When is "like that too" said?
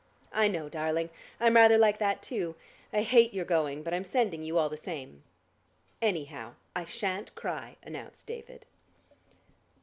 1.77-2.55